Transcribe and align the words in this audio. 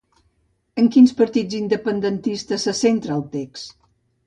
En 0.83 0.89
quins 0.95 1.13
partits 1.19 1.59
independentistes 1.59 2.67
se 2.69 2.75
centra 2.81 3.17
el 3.21 3.25
text? 3.39 3.79